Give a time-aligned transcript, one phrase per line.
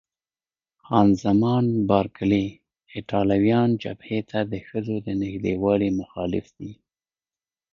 [0.83, 2.45] خان زمان بارکلي:
[2.95, 6.71] ایټالویان جبهې ته د ښځو د نږدېوالي مخالف دي.